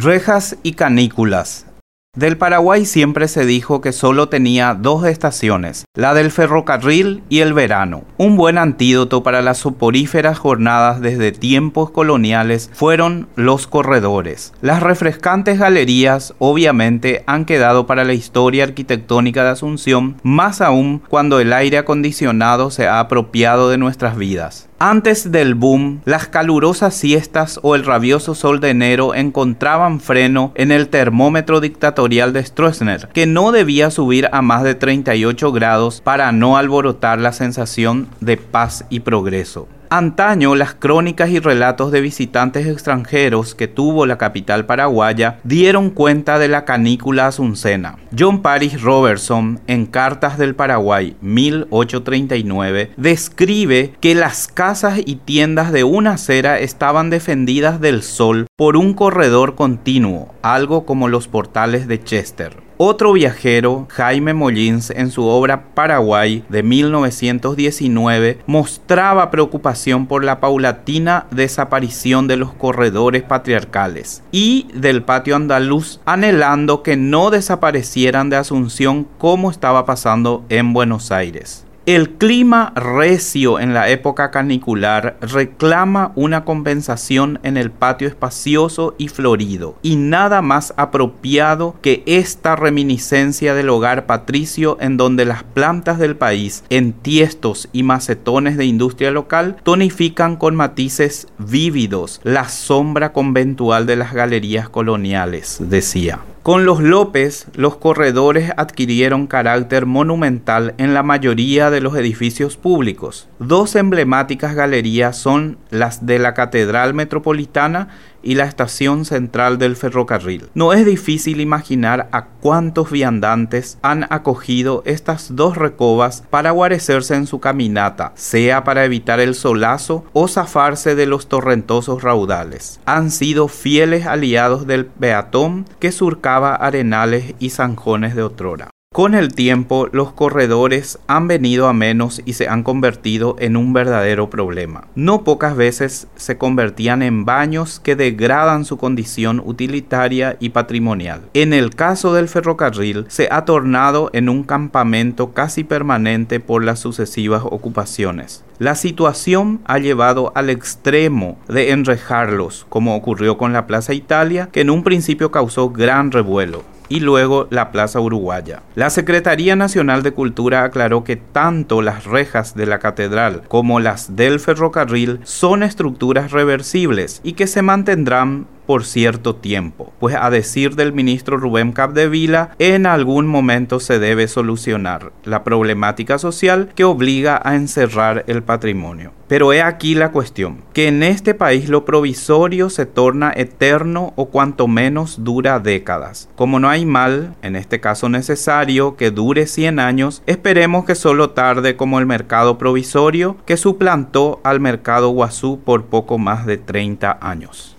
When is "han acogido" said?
123.82-124.82